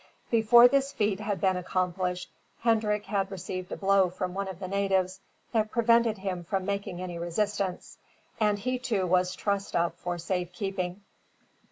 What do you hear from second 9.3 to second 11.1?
trussed up for safe keeping.